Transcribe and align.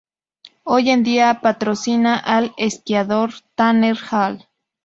Hoy 0.63 0.89
en 0.89 1.03
día, 1.03 1.41
patrocina 1.43 2.17
al 2.17 2.55
esquiador 2.57 3.33
Tanner 3.53 3.95
Hall. 4.11 4.47